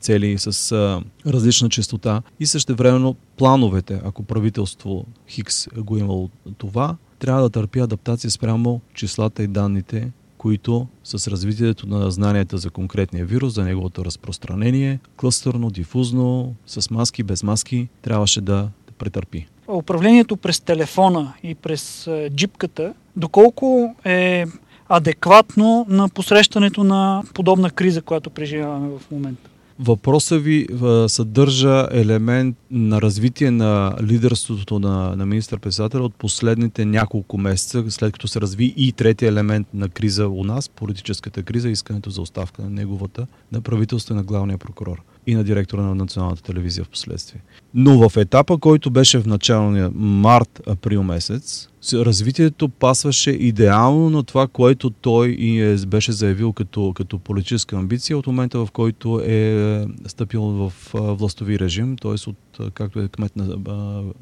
цели, 0.01 0.39
с 0.39 1.03
различна 1.27 1.69
частота. 1.69 2.23
И 2.41 2.47
също 2.47 2.75
времено 2.75 3.15
плановете, 3.37 4.01
ако 4.05 4.23
правителство 4.23 5.07
Хикс 5.29 5.69
го 5.77 5.99
имало 5.99 6.31
това, 6.59 6.97
трябва 7.19 7.43
да 7.43 7.51
търпи 7.51 7.79
адаптация 7.79 8.31
спрямо 8.31 8.81
числата 8.95 9.43
и 9.43 9.47
данните, 9.47 10.13
които 10.39 10.87
с 11.05 11.31
развитието 11.31 11.89
на 11.89 12.11
знанията 12.11 12.59
за 12.59 12.71
конкретния 12.71 13.27
вирус, 13.27 13.55
за 13.55 13.65
неговото 13.65 14.05
разпространение, 14.05 14.99
клъстърно, 15.17 15.71
дифузно, 15.71 16.55
с 16.67 16.91
маски, 16.91 17.23
без 17.23 17.43
маски, 17.43 17.89
трябваше 18.03 18.41
да 18.41 18.69
претърпи. 18.99 19.47
Управлението 19.69 20.37
през 20.37 20.61
телефона 20.61 21.33
и 21.43 21.55
през 21.55 22.07
е, 22.07 22.31
джипката, 22.31 22.95
доколко 23.17 23.95
е 24.05 24.45
адекватно 24.89 25.87
на 25.89 26.09
посрещането 26.09 26.85
на 26.85 27.23
подобна 27.35 27.71
криза, 27.71 28.03
която 28.03 28.31
преживяваме 28.31 28.89
в 28.89 29.11
момента? 29.11 29.51
Въпросът 29.79 30.43
ви 30.43 30.67
съдържа 31.09 31.89
елемент 31.91 32.57
на 32.71 33.03
развитие 33.03 33.51
на 33.51 33.97
лидерството 34.03 34.79
на, 34.79 35.17
на 35.17 35.27
министър-председателя 35.27 36.03
от 36.03 36.15
последните 36.15 36.85
няколко 36.85 37.39
месеца, 37.39 37.85
след 37.89 38.13
като 38.13 38.29
се 38.29 38.41
разви 38.41 38.75
и 38.77 38.93
третия 38.93 39.29
елемент 39.29 39.69
на 39.75 39.89
криза 39.89 40.29
у 40.29 40.45
нас, 40.45 40.69
политическата 40.69 41.43
криза, 41.43 41.69
искането 41.69 42.11
за 42.11 42.23
оставка 42.23 42.63
на 42.63 42.71
неговата, 42.71 43.27
на 43.53 43.61
правителство 43.61 44.15
на 44.15 44.23
главния 44.23 44.59
прокурор 44.59 45.03
и 45.27 45.35
на 45.35 45.45
директора 45.45 45.83
на 45.83 45.95
националната 45.95 46.43
телевизия 46.43 46.85
в 46.85 46.89
последствие. 46.89 47.43
Но 47.75 48.09
в 48.09 48.17
етапа, 48.17 48.59
който 48.59 48.91
беше 48.91 49.19
в 49.19 49.27
началния 49.27 49.91
март-април 49.95 51.03
месец, 51.03 51.69
развитието 51.93 52.69
пасваше 52.69 53.31
идеално 53.31 54.11
на 54.11 54.23
това, 54.23 54.47
което 54.47 54.91
той 54.91 55.29
и 55.29 55.61
е, 55.61 55.77
беше 55.77 56.13
заявил 56.13 56.53
като, 56.53 56.93
като 56.97 57.19
политическа 57.19 57.77
амбиция 57.77 58.19
от 58.19 58.27
момента, 58.27 58.59
в 58.59 58.69
който 58.73 59.21
е 59.25 59.87
стъпил 60.07 60.43
в 60.43 60.73
властови 60.95 61.59
режим, 61.59 61.97
т.е. 61.97 62.31
от 62.31 62.37
както 62.75 63.01
е 63.01 63.09
кмет 63.09 63.37
на, 63.37 63.57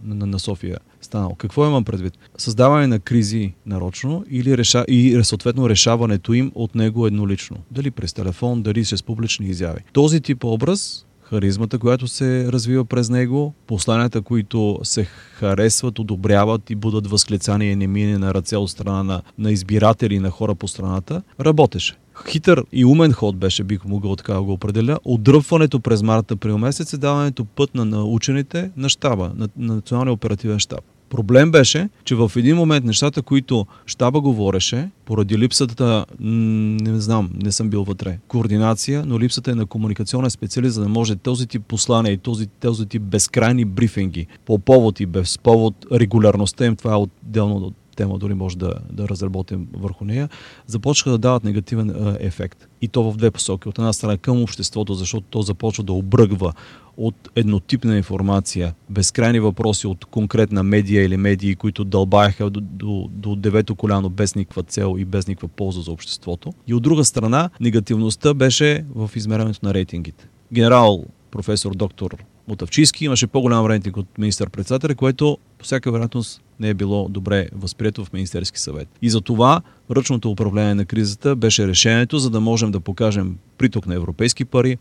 на, 0.05 0.27
на 0.27 0.39
София 0.39 0.79
станал. 1.01 1.35
Какво 1.39 1.67
имам 1.67 1.85
предвид? 1.85 2.19
Създаване 2.39 2.87
на 2.87 2.99
кризи 2.99 3.55
нарочно 3.67 4.25
или 4.31 4.59
реша, 4.59 4.85
и 4.89 5.21
съответно 5.23 5.69
решаването 5.69 6.33
им 6.33 6.53
от 6.55 6.75
него 6.75 7.07
еднолично. 7.07 7.57
Дали 7.71 7.91
през 7.91 8.13
телефон, 8.13 8.63
дали 8.63 8.85
с 8.85 9.03
публични 9.03 9.47
изяви. 9.47 9.81
Този 9.93 10.21
тип 10.21 10.45
образ 10.45 11.07
харизмата, 11.25 11.79
която 11.79 12.09
се 12.09 12.53
развива 12.53 12.85
през 12.85 13.11
него, 13.11 13.55
посланията, 13.67 14.23
които 14.23 14.81
се 14.83 15.05
харесват, 15.05 15.99
одобряват 15.99 16.71
и 16.71 16.75
будат 16.75 17.07
възклицания 17.07 17.73
и 17.73 17.77
не 17.77 17.87
мине 17.87 18.19
на 18.19 18.35
ръце 18.35 18.57
от 18.57 18.71
страна 18.71 19.03
на, 19.03 19.23
на 19.39 19.53
избиратели 19.53 20.19
на 20.19 20.31
хора 20.31 20.55
по 20.55 20.69
страната, 20.69 21.23
работеше. 21.41 21.95
Хитър 22.29 22.65
и 22.73 22.85
умен 22.85 23.13
ход 23.13 23.37
беше, 23.37 23.65
бих 23.65 23.85
могъл 23.85 24.17
така 24.17 24.35
да 24.35 24.43
го 24.43 24.53
определя. 24.53 24.99
Отдръпването 25.05 25.81
през 25.81 26.03
марта 26.03 26.35
април 26.35 26.59
месец 26.59 26.93
е 26.93 26.99
даването 26.99 27.45
път 27.45 27.75
на, 27.75 27.85
на 27.85 28.05
учените 28.05 28.71
на 28.77 28.89
щаба, 28.89 29.33
на, 29.37 29.49
на 29.57 29.75
Националния 29.75 30.13
оперативен 30.13 30.59
щаб. 30.59 30.81
Проблем 31.11 31.51
беше, 31.51 31.89
че 32.05 32.15
в 32.15 32.33
един 32.37 32.57
момент 32.57 32.85
нещата, 32.85 33.23
които 33.23 33.67
щаба 33.87 34.21
говореше, 34.21 34.91
поради 35.05 35.39
липсата, 35.39 36.07
не 36.21 37.01
знам, 37.01 37.31
не 37.43 37.53
съм 37.53 37.71
бил 37.71 37.85
вътре, 37.85 38.19
координация, 38.29 39.05
но 39.07 39.21
липсата 39.21 39.51
е 39.51 39.55
на 39.55 39.67
комуникационен 39.67 40.31
специалист, 40.31 40.75
за 40.75 40.83
да 40.83 40.89
може 40.89 41.17
този 41.17 41.47
тип 41.47 41.63
послания 41.69 42.13
и 42.13 42.19
този, 42.19 42.47
този 42.47 42.87
тип 42.87 43.03
безкрайни 43.03 43.65
брифинги 43.65 44.27
по 44.47 44.59
повод 44.59 45.01
и 45.01 45.07
без 45.07 45.39
повод, 45.39 45.75
регулярността 45.93 46.67
им, 46.67 46.77
това 46.77 46.93
е 46.93 46.97
отделно 46.97 47.73
тема, 47.95 48.19
дори 48.19 48.35
може 48.35 48.59
да, 48.59 48.75
да 48.93 49.09
разработим 49.09 49.69
върху 49.73 50.05
нея, 50.05 50.29
започнаха 50.67 51.11
да 51.11 51.19
дават 51.19 51.45
негативен 51.45 51.91
а, 51.91 52.17
ефект. 52.21 52.69
И 52.81 52.89
то 52.89 53.13
в 53.13 53.17
две 53.17 53.31
посоки. 53.31 53.69
От 53.69 53.79
една 53.79 53.93
страна 53.93 54.17
към 54.17 54.43
обществото, 54.43 54.95
защото 54.95 55.27
то 55.31 55.43
започва 55.43 55.85
да 55.85 55.93
обръгва 55.93 56.53
от 56.97 57.31
еднотипна 57.37 57.97
информация, 57.97 58.75
безкрайни 58.91 59.41
въпроси 59.41 59.87
от 59.87 60.05
конкретна 60.05 60.63
медия 60.63 61.05
или 61.05 61.17
медии, 61.17 61.57
които 61.57 61.85
дълбаяха 61.85 62.51
до, 62.51 62.61
до, 62.61 63.09
до 63.13 63.37
девето 63.37 63.75
коляно 63.75 64.11
без 64.11 64.35
никаква 64.35 64.63
цел 64.63 64.97
и 64.99 65.05
без 65.05 65.27
никаква 65.27 65.49
полза 65.49 65.81
за 65.81 65.93
обществото. 65.93 66.53
И 66.67 66.75
от 66.75 66.83
друга 66.83 67.05
страна, 67.05 67.51
негативността 67.61 68.35
беше 68.35 68.85
в 68.95 69.11
измерението 69.17 69.67
на 69.67 69.75
рейтингите. 69.75 70.29
Генерал 70.53 71.05
професор 71.31 71.75
доктор 71.75 72.25
Мотавчийски 72.49 73.05
имаше 73.05 73.27
по-голям 73.27 73.67
рейтинг 73.67 73.97
от 73.97 74.19
министър-председателя, 74.19 74.95
което 74.95 75.39
по 75.59 75.65
всяка 75.65 75.93
вероятност 75.93 76.41
не 76.61 76.69
е 76.69 76.75
било 76.75 77.09
добре 77.09 77.49
възприето 77.55 78.05
в 78.05 78.13
Министерски 78.13 78.61
съвет. 78.61 78.89
И 79.03 79.11
за 79.11 79.21
това 79.21 79.61
ръчното 79.91 80.31
управление 80.31 80.75
на 80.75 80.85
кризата 80.85 81.37
беше 81.37 81.69
решението, 81.69 82.19
за 82.19 82.31
да 82.31 82.41
можем 82.41 82.71
да 82.71 82.81
покажем 82.81 83.37
приток 83.59 83.87
на 83.87 83.95
европейски 83.95 84.45
пари, 84.45 84.79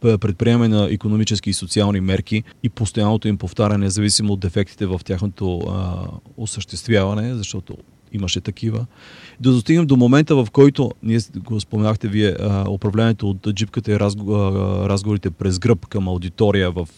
предприемане 0.00 0.76
на 0.76 0.88
економически 0.90 1.50
и 1.50 1.52
социални 1.52 2.00
мерки 2.00 2.42
и 2.62 2.68
постоянното 2.68 3.28
им 3.28 3.38
повтаряне, 3.38 3.84
независимо 3.84 4.32
от 4.32 4.40
дефектите 4.40 4.86
в 4.86 5.00
тяхното 5.04 5.58
а, 5.58 6.06
осъществяване, 6.36 7.34
защото 7.34 7.76
имаше 8.12 8.40
такива. 8.40 8.86
Да 9.40 9.52
достигнем 9.52 9.86
до 9.86 9.96
момента, 9.96 10.36
в 10.36 10.48
който, 10.52 10.90
ние 11.02 11.18
го 11.36 11.60
споменахте 11.60 12.08
вие, 12.08 12.36
управлението 12.68 13.30
от 13.30 13.54
джипката 13.54 13.92
и 13.92 13.98
разговорите 14.88 15.30
през 15.30 15.58
гръб 15.58 15.86
към 15.86 16.08
аудитория 16.08 16.70
в 16.70 16.88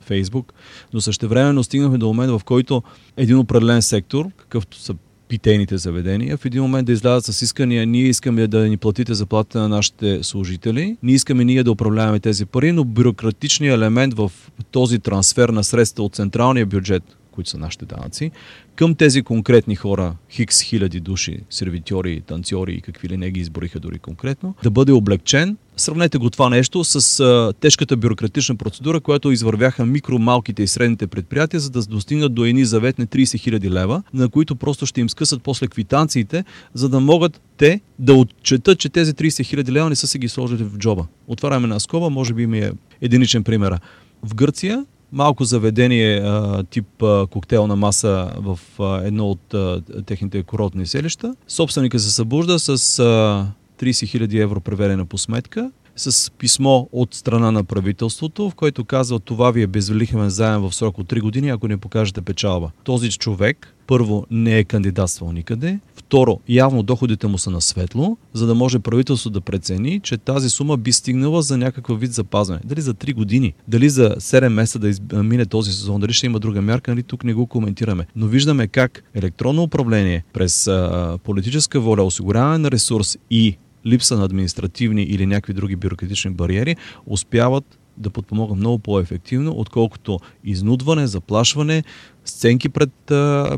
Фейсбук, 0.00 0.52
но 0.92 1.00
същевременно 1.00 1.64
стигнахме 1.64 1.98
до 1.98 2.06
момента, 2.06 2.38
в 2.38 2.44
който 2.44 2.82
един 3.16 3.38
определен 3.38 3.82
сектор, 3.82 4.26
какъвто 4.36 4.80
са 4.80 4.94
питейните 5.28 5.78
заведения, 5.78 6.36
в 6.36 6.44
един 6.44 6.62
момент 6.62 6.86
да 6.86 6.92
излязат 6.92 7.34
с 7.34 7.42
искания, 7.42 7.86
ние 7.86 8.04
искаме 8.04 8.46
да 8.46 8.68
ни 8.68 8.76
платите 8.76 9.14
заплата 9.14 9.58
на 9.58 9.68
нашите 9.68 10.22
служители, 10.22 10.96
ние 11.02 11.14
искаме 11.14 11.44
ние 11.44 11.62
да 11.62 11.72
управляваме 11.72 12.20
тези 12.20 12.46
пари, 12.46 12.72
но 12.72 12.84
бюрократичният 12.84 13.76
елемент 13.76 14.14
в 14.14 14.32
този 14.70 14.98
трансфер 14.98 15.48
на 15.48 15.64
средства 15.64 16.04
от 16.04 16.14
централния 16.14 16.66
бюджет 16.66 17.02
които 17.34 17.50
са 17.50 17.58
нашите 17.58 17.86
данъци, 17.86 18.30
към 18.76 18.94
тези 18.94 19.22
конкретни 19.22 19.76
хора, 19.76 20.16
хикс 20.30 20.62
хиляди 20.62 21.00
души, 21.00 21.38
сервитьори, 21.50 22.20
танцори 22.26 22.72
и 22.72 22.80
какви 22.80 23.08
ли 23.08 23.16
не 23.16 23.30
ги 23.30 23.40
избориха 23.40 23.80
дори 23.80 23.98
конкретно, 23.98 24.54
да 24.62 24.70
бъде 24.70 24.92
облегчен. 24.92 25.56
Сравнете 25.76 26.18
го 26.18 26.30
това 26.30 26.48
нещо 26.48 26.84
с 26.84 27.20
а, 27.20 27.52
тежката 27.60 27.96
бюрократична 27.96 28.56
процедура, 28.56 29.00
която 29.00 29.30
извървяха 29.30 29.86
микро, 29.86 30.18
малките 30.18 30.62
и 30.62 30.66
средните 30.66 31.06
предприятия, 31.06 31.60
за 31.60 31.70
да 31.70 31.82
достигнат 31.82 32.34
до 32.34 32.44
едни 32.44 32.64
заветни 32.64 33.06
30 33.06 33.38
хиляди 33.38 33.70
лева, 33.70 34.02
на 34.14 34.28
които 34.28 34.56
просто 34.56 34.86
ще 34.86 35.00
им 35.00 35.10
скъсат 35.10 35.42
после 35.42 35.66
квитанциите, 35.66 36.44
за 36.74 36.88
да 36.88 37.00
могат 37.00 37.40
те 37.56 37.80
да 37.98 38.14
отчетат, 38.14 38.78
че 38.78 38.88
тези 38.88 39.12
30 39.12 39.44
хиляди 39.44 39.72
лева 39.72 39.88
не 39.88 39.96
са 39.96 40.06
си 40.06 40.18
ги 40.18 40.28
сложили 40.28 40.64
в 40.64 40.78
джоба. 40.78 41.06
Отваряме 41.28 41.66
на 41.66 41.80
скоба, 41.80 42.10
може 42.10 42.34
би 42.34 42.46
ми 42.46 42.58
е 42.58 42.72
единичен 43.00 43.44
пример. 43.44 43.80
В 44.22 44.34
Гърция 44.34 44.84
малко 45.14 45.44
заведение 45.44 46.16
а, 46.16 46.64
тип 46.64 47.02
а, 47.02 47.26
коктейлна 47.26 47.76
маса 47.76 48.32
в 48.36 48.58
а, 48.78 49.06
едно 49.06 49.30
от 49.30 49.54
а, 49.54 49.82
техните 50.06 50.42
курортни 50.42 50.86
селища. 50.86 51.34
Собственика 51.48 51.98
се 51.98 52.10
събужда 52.10 52.58
с 52.58 52.68
а, 52.68 52.72
30 52.72 53.48
000 53.82 54.42
евро 54.42 54.60
преведена 54.60 55.06
по 55.06 55.18
сметка 55.18 55.70
с 55.96 56.30
писмо 56.30 56.86
от 56.92 57.14
страна 57.14 57.50
на 57.50 57.64
правителството, 57.64 58.50
в 58.50 58.54
което 58.54 58.84
казва 58.84 59.20
това 59.20 59.50
ви 59.50 59.62
е 59.62 59.66
безвелихмен 59.66 60.30
заем 60.30 60.60
в 60.60 60.74
срок 60.74 60.98
от 60.98 61.12
3 61.12 61.20
години, 61.20 61.48
ако 61.48 61.68
не 61.68 61.76
покажете 61.76 62.22
печалба. 62.22 62.70
Този 62.84 63.10
човек 63.10 63.74
първо 63.86 64.26
не 64.30 64.58
е 64.58 64.64
кандидатствал 64.64 65.32
никъде, 65.32 65.78
второ, 65.94 66.40
явно 66.48 66.82
доходите 66.82 67.26
му 67.26 67.38
са 67.38 67.50
на 67.50 67.60
светло, 67.60 68.16
за 68.32 68.46
да 68.46 68.54
може 68.54 68.78
правителството 68.78 69.32
да 69.32 69.40
прецени, 69.40 70.00
че 70.00 70.18
тази 70.18 70.50
сума 70.50 70.76
би 70.76 70.92
стигнала 70.92 71.42
за 71.42 71.58
някакъв 71.58 72.00
вид 72.00 72.12
запазване. 72.12 72.60
Дали 72.64 72.80
за 72.80 72.94
3 72.94 73.14
години, 73.14 73.54
дали 73.68 73.88
за 73.88 74.10
7 74.10 74.48
месеца 74.48 74.78
да 74.78 74.88
измине 74.88 75.46
този 75.46 75.72
сезон, 75.72 76.00
дали 76.00 76.12
ще 76.12 76.26
има 76.26 76.40
друга 76.40 76.62
мярка, 76.62 76.90
нали 76.90 77.02
тук 77.02 77.24
не 77.24 77.34
го 77.34 77.46
коментираме. 77.46 78.06
Но 78.16 78.26
виждаме 78.26 78.66
как 78.66 79.04
електронно 79.14 79.62
управление 79.62 80.24
през 80.32 80.66
а, 80.66 81.18
политическа 81.24 81.80
воля, 81.80 82.02
осигуряване 82.02 82.58
на 82.58 82.70
ресурс 82.70 83.18
и 83.30 83.56
липса 83.86 84.16
на 84.16 84.24
административни 84.24 85.02
или 85.02 85.26
някакви 85.26 85.52
други 85.52 85.76
бюрократични 85.76 86.30
бариери, 86.30 86.76
успяват 87.06 87.78
да 87.96 88.10
подпомогнат 88.10 88.58
много 88.58 88.78
по-ефективно, 88.78 89.52
отколкото 89.56 90.20
изнудване, 90.44 91.06
заплашване, 91.06 91.84
сценки 92.24 92.68
пред, 92.68 92.90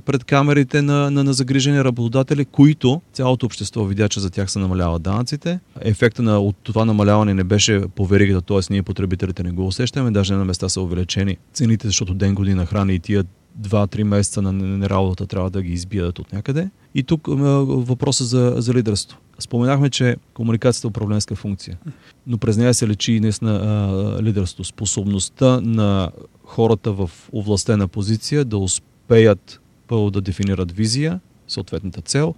пред 0.04 0.24
камерите 0.24 0.82
на, 0.82 1.10
на, 1.10 1.24
на 1.24 1.32
загрижени 1.32 1.84
работодатели, 1.84 2.44
които 2.44 3.00
цялото 3.12 3.46
общество 3.46 3.84
видя, 3.84 4.08
че 4.08 4.20
за 4.20 4.30
тях 4.30 4.50
се 4.50 4.58
намаляват 4.58 5.02
данъците. 5.02 5.60
Ефекта 5.80 6.22
на, 6.22 6.40
от 6.40 6.56
това 6.62 6.84
намаляване 6.84 7.34
не 7.34 7.44
беше 7.44 7.82
по 7.94 8.06
веригата, 8.06 8.40
т.е. 8.40 8.60
ние 8.70 8.82
потребителите 8.82 9.42
не 9.42 9.50
го 9.50 9.66
усещаме, 9.66 10.10
даже 10.10 10.34
на 10.34 10.44
места 10.44 10.68
са 10.68 10.80
увеличени 10.80 11.36
цените, 11.52 11.86
защото 11.86 12.14
ден 12.14 12.34
година 12.34 12.66
храни 12.66 12.94
и 12.94 12.98
тия 12.98 13.24
2-3 13.60 14.02
месеца 14.02 14.42
на 14.42 14.52
неработа 14.52 15.26
трябва 15.26 15.50
да 15.50 15.62
ги 15.62 15.72
избият 15.72 16.18
от 16.18 16.32
някъде. 16.32 16.70
И 16.94 17.02
тук 17.02 17.26
въпросът 17.26 18.26
за, 18.26 18.54
за 18.56 18.74
лидерство. 18.74 19.18
Споменахме, 19.38 19.90
че 19.90 20.16
комуникацията 20.34 20.86
е 20.86 20.88
управленска 20.88 21.34
функция, 21.34 21.78
но 22.26 22.38
през 22.38 22.56
нея 22.56 22.74
се 22.74 22.88
лечи 22.88 23.12
и 23.12 23.20
наистина 23.20 24.18
лидерство. 24.22 24.64
Способността 24.64 25.60
на 25.60 26.10
хората 26.44 26.92
в 26.92 27.10
овластена 27.32 27.88
позиция 27.88 28.44
да 28.44 28.58
успеят 28.58 29.60
първо 29.88 30.10
да 30.10 30.20
дефинират 30.20 30.72
визия, 30.72 31.20
съответната 31.48 32.00
цел, 32.00 32.34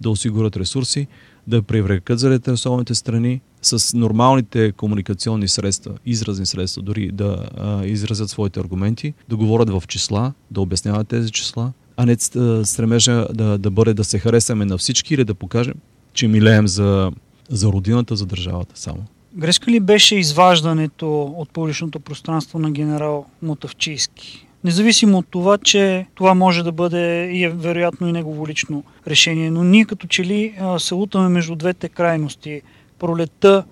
да 0.00 0.10
осигурят 0.10 0.56
ресурси, 0.56 1.06
да 1.46 1.62
привлекат 1.62 2.18
заинтересованите 2.18 2.94
страни 2.94 3.40
с 3.62 3.96
нормалните 3.96 4.72
комуникационни 4.72 5.48
средства, 5.48 5.92
изразни 6.06 6.46
средства, 6.46 6.82
дори 6.82 7.10
да 7.12 7.48
а, 7.56 7.84
изразят 7.84 8.30
своите 8.30 8.60
аргументи, 8.60 9.14
да 9.28 9.36
говорят 9.36 9.70
в 9.70 9.82
числа, 9.88 10.32
да 10.50 10.60
обясняват 10.60 11.08
тези 11.08 11.30
числа, 11.30 11.72
а 11.96 12.06
не 12.06 12.16
стремежа 12.64 13.26
да, 13.34 13.58
да 13.58 13.70
бъде 13.70 13.94
да 13.94 14.04
се 14.04 14.18
харесаме 14.18 14.64
на 14.64 14.78
всички 14.78 15.14
или 15.14 15.24
да 15.24 15.34
покажем, 15.34 15.74
че 16.14 16.28
милеем 16.28 16.68
за, 16.68 17.12
за 17.48 17.68
родината, 17.68 18.16
за 18.16 18.26
държавата 18.26 18.72
само. 18.74 19.04
Грешка 19.34 19.70
ли 19.70 19.80
беше 19.80 20.16
изваждането 20.16 21.22
от 21.22 21.50
публичното 21.50 22.00
пространство 22.00 22.58
на 22.58 22.70
генерал 22.70 23.26
Мотавчийски? 23.42 24.46
Независимо 24.64 25.18
от 25.18 25.26
това, 25.30 25.58
че 25.58 26.06
това 26.14 26.34
може 26.34 26.62
да 26.62 26.72
бъде 26.72 27.30
и 27.32 27.44
е 27.44 27.50
вероятно 27.50 28.08
и 28.08 28.12
негово 28.12 28.48
лично 28.48 28.84
решение, 29.06 29.50
но 29.50 29.64
ние 29.64 29.84
като 29.84 30.06
че 30.06 30.24
ли 30.24 30.54
се 30.78 30.94
лутаме 30.94 31.28
между 31.28 31.54
двете 31.54 31.88
крайности. 31.88 32.62
Пролетта 33.02 33.64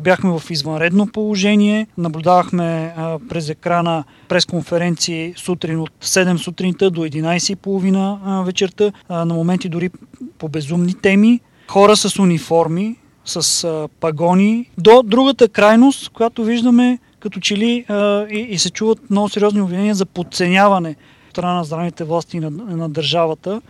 бяхме 0.00 0.38
в 0.38 0.50
извънредно 0.50 1.06
положение, 1.06 1.86
наблюдавахме 1.98 2.94
през 3.28 3.48
екрана 3.48 4.04
пресконференции 4.28 5.34
сутрин 5.36 5.80
от 5.80 5.90
7 6.02 6.36
сутринта 6.36 6.90
до 6.90 7.00
11.30 7.00 8.44
вечерта, 8.44 8.92
на 9.10 9.34
моменти 9.34 9.68
дори 9.68 9.90
по 10.38 10.48
безумни 10.48 10.94
теми, 10.94 11.40
хора 11.68 11.96
с 11.96 12.18
униформи, 12.18 12.96
с 13.24 13.88
пагони, 14.00 14.70
до 14.78 15.02
другата 15.02 15.48
крайност, 15.48 16.08
която 16.08 16.44
виждаме 16.44 16.98
като 17.20 17.40
че 17.40 17.56
ли 17.56 17.84
и, 18.30 18.58
се 18.58 18.70
чуват 18.70 19.10
много 19.10 19.28
сериозни 19.28 19.60
обвинения 19.60 19.94
за 19.94 20.06
подценяване 20.06 20.96
страна 21.30 21.54
на 21.54 21.64
здравните 21.64 22.04
власти 22.04 22.40
на, 22.40 22.50
на 22.50 22.88
държавата. 22.88 23.60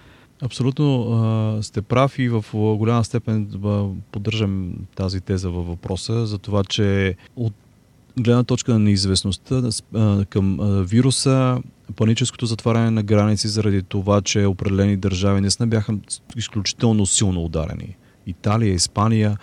Абсолютно 0.42 1.12
а, 1.12 1.62
сте 1.62 1.82
прав 1.82 2.18
и 2.18 2.28
в 2.28 2.44
голяма 2.52 3.04
степен 3.04 3.48
поддържам 4.12 4.72
тази 4.94 5.20
теза 5.20 5.50
във 5.50 5.66
въпроса 5.66 6.26
за 6.26 6.38
това, 6.38 6.64
че 6.64 7.16
от 7.36 7.52
гледна 8.20 8.44
точка 8.44 8.72
на 8.72 8.78
неизвестността 8.78 9.62
към 10.30 10.58
вируса, 10.88 11.62
паническото 11.96 12.46
затваряне 12.46 12.90
на 12.90 13.02
граници 13.02 13.48
заради 13.48 13.82
това, 13.82 14.22
че 14.22 14.46
определени 14.46 14.96
държави 14.96 15.40
не 15.60 15.66
бяха 15.66 15.94
изключително 16.36 17.06
силно 17.06 17.44
ударени. 17.44 17.96
Италия, 18.26 18.74
Испания, 18.74 19.38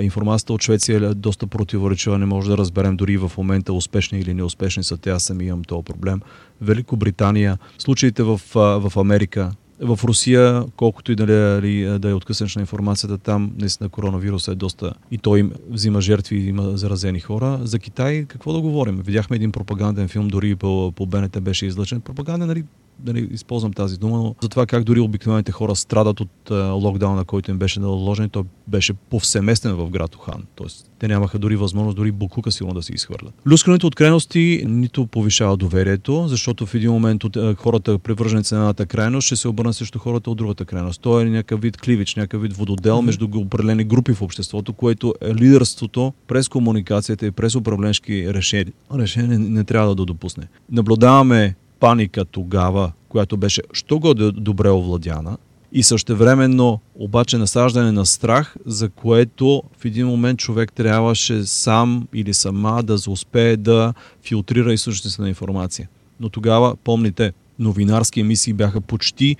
Информацията 0.00 0.52
от 0.52 0.62
Швеция 0.62 0.96
е 0.96 1.14
доста 1.14 1.46
противоречива, 1.46 2.18
не 2.18 2.26
може 2.26 2.50
да 2.50 2.58
разберем 2.58 2.96
дори 2.96 3.16
в 3.16 3.32
момента 3.38 3.72
успешни 3.72 4.20
или 4.20 4.34
неуспешни 4.34 4.84
са 4.84 4.96
те, 4.96 5.10
аз 5.10 5.22
сами 5.22 5.44
имам 5.44 5.64
този 5.64 5.84
проблем. 5.84 6.20
Великобритания, 6.60 7.58
случаите 7.78 8.22
в, 8.22 8.40
в 8.54 8.92
Америка, 8.96 9.52
в 9.82 10.00
Русия, 10.04 10.64
колкото 10.76 11.12
и 11.12 11.16
да, 11.16 11.22
е, 11.62 11.98
да 11.98 12.10
е 12.10 12.14
откъснеш 12.14 12.56
информацията, 12.56 13.18
там 13.18 13.52
наистина 13.58 13.88
коронавируса 13.88 14.52
е 14.52 14.54
доста 14.54 14.94
и 15.10 15.18
той 15.18 15.40
им 15.40 15.52
взима 15.70 16.00
жертви 16.00 16.36
и 16.36 16.48
има 16.48 16.76
заразени 16.76 17.20
хора. 17.20 17.60
За 17.62 17.78
Китай 17.78 18.24
какво 18.24 18.52
да 18.52 18.60
говорим? 18.60 19.02
Видяхме 19.04 19.36
един 19.36 19.52
пропаганден 19.52 20.08
филм, 20.08 20.28
дори 20.28 20.56
по, 20.56 20.92
по 20.96 21.06
БНТ 21.06 21.42
беше 21.42 21.66
излъчен. 21.66 22.00
Пропаганден, 22.00 22.48
нали, 22.48 22.64
да 23.04 23.12
не 23.12 23.20
използвам 23.20 23.72
тази 23.72 23.98
дума, 23.98 24.16
но 24.16 24.34
за 24.42 24.48
това 24.48 24.66
как 24.66 24.84
дори 24.84 25.00
обикновените 25.00 25.52
хора 25.52 25.76
страдат 25.76 26.20
от 26.20 26.50
а, 26.50 26.54
локдауна, 26.54 27.24
който 27.24 27.50
им 27.50 27.58
беше 27.58 27.80
наложен, 27.80 28.30
той 28.30 28.42
беше 28.68 28.92
повсеместен 28.92 29.74
в 29.74 29.90
град 29.90 30.14
Охан. 30.14 30.42
Тоест, 30.54 30.90
те 30.98 31.08
нямаха 31.08 31.38
дори 31.38 31.56
възможност, 31.56 31.96
дори 31.96 32.12
буклука 32.12 32.52
силно 32.52 32.74
да 32.74 32.82
се 32.82 32.92
изхвърлят. 32.92 33.34
Люскането 33.46 33.86
от 33.86 33.94
крайности 33.94 34.64
нито 34.66 35.06
повишава 35.06 35.56
доверието, 35.56 36.28
защото 36.28 36.66
в 36.66 36.74
един 36.74 36.90
момент 36.90 37.24
от 37.24 37.36
а, 37.36 37.54
хората, 37.54 37.98
привърженици 37.98 38.54
на 38.54 38.60
едната 38.60 38.86
крайност, 38.86 39.26
ще 39.26 39.36
се 39.36 39.48
обърнат 39.48 39.76
срещу 39.76 39.98
хората 39.98 40.30
от 40.30 40.38
другата 40.38 40.64
крайност. 40.64 41.00
Той 41.00 41.22
е 41.22 41.24
някакъв 41.24 41.60
вид 41.60 41.76
кливич, 41.76 42.16
някакъв 42.16 42.42
вид 42.42 42.56
вододел 42.56 42.96
mm-hmm. 42.96 43.04
между 43.04 43.28
определени 43.34 43.84
групи 43.84 44.12
в 44.12 44.22
обществото, 44.22 44.72
което 44.72 45.14
е 45.20 45.34
лидерството 45.34 46.12
през 46.28 46.48
комуникацията 46.48 47.26
и 47.26 47.30
през 47.30 47.54
управленски 47.54 48.34
решения, 48.34 48.72
решения 48.94 49.38
не, 49.38 49.38
не 49.38 49.64
трябва 49.64 49.94
да 49.94 50.04
допусне. 50.04 50.48
Наблюдаваме 50.70 51.54
паника 51.80 52.24
тогава, 52.24 52.92
която 53.08 53.36
беше 53.36 53.62
що 53.72 53.98
го 53.98 54.14
добре 54.14 54.70
овладяна, 54.70 55.36
и 55.72 55.82
същевременно 55.82 56.80
обаче 56.94 57.38
насаждане 57.38 57.92
на 57.92 58.06
страх, 58.06 58.56
за 58.66 58.88
което 58.88 59.62
в 59.78 59.84
един 59.84 60.06
момент 60.06 60.38
човек 60.38 60.72
трябваше 60.72 61.44
сам 61.44 62.08
или 62.14 62.34
сама 62.34 62.82
да 62.82 62.94
успее 63.08 63.56
да 63.56 63.94
филтрира 64.22 64.72
източниците 64.72 65.22
на 65.22 65.28
информация. 65.28 65.88
Но 66.20 66.28
тогава, 66.28 66.76
помните, 66.84 67.32
новинарски 67.58 68.20
емисии 68.20 68.52
бяха 68.52 68.80
почти 68.80 69.36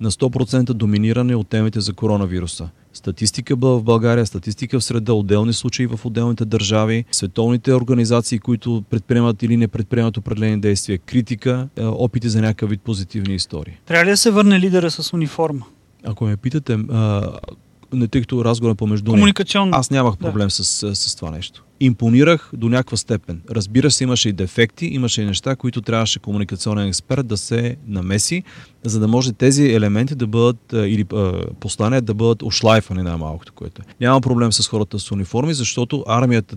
на 0.00 0.10
100% 0.10 0.72
доминиране 0.72 1.34
от 1.34 1.48
темите 1.48 1.80
за 1.80 1.92
коронавируса 1.92 2.68
статистика 2.92 3.56
в 3.56 3.82
България, 3.82 4.26
статистика 4.26 4.80
в 4.80 4.84
среда, 4.84 5.12
отделни 5.12 5.52
случаи 5.52 5.86
в 5.86 6.06
отделните 6.06 6.44
държави, 6.44 7.04
световните 7.12 7.74
организации, 7.74 8.38
които 8.38 8.84
предприемат 8.90 9.42
или 9.42 9.56
не 9.56 9.68
предприемат 9.68 10.16
определени 10.16 10.60
действия, 10.60 10.98
критика, 10.98 11.68
е, 11.76 11.84
опити 11.84 12.28
за 12.28 12.40
някакъв 12.40 12.70
вид 12.70 12.80
позитивни 12.80 13.34
истории. 13.34 13.78
Трябва 13.86 14.04
ли 14.04 14.10
да 14.10 14.16
се 14.16 14.30
върне 14.30 14.60
лидера 14.60 14.90
с 14.90 15.12
униформа? 15.12 15.66
Ако 16.04 16.24
ме 16.24 16.36
питате, 16.36 16.76
не 17.92 18.08
тъй 18.08 18.20
като 18.20 18.44
разговор 18.44 18.72
е 18.72 18.76
помежду 18.76 19.16
ни, 19.16 19.32
аз 19.72 19.90
нямах 19.90 20.16
проблем 20.16 20.46
да. 20.46 20.50
с, 20.50 20.94
с 20.94 21.16
това 21.16 21.30
нещо 21.30 21.65
импонирах 21.80 22.50
до 22.52 22.68
някаква 22.68 22.96
степен. 22.96 23.40
Разбира 23.50 23.90
се, 23.90 24.04
имаше 24.04 24.28
и 24.28 24.32
дефекти, 24.32 24.86
имаше 24.86 25.22
и 25.22 25.26
неща, 25.26 25.56
които 25.56 25.80
трябваше 25.80 26.18
комуникационен 26.18 26.88
експерт 26.88 27.26
да 27.26 27.36
се 27.36 27.76
намеси, 27.88 28.42
за 28.84 29.00
да 29.00 29.08
може 29.08 29.32
тези 29.32 29.64
елементи 29.64 30.14
да 30.14 30.26
бъдат, 30.26 30.72
или 30.72 31.04
послания 31.60 32.02
да 32.02 32.14
бъдат 32.14 32.42
ошлайфани 32.42 33.02
най-малкото, 33.02 33.52
което 33.52 33.82
е. 33.82 33.84
Няма 34.00 34.20
проблем 34.20 34.52
с 34.52 34.68
хората 34.68 34.98
с 34.98 35.10
униформи, 35.10 35.54
защото 35.54 36.04
армията 36.08 36.56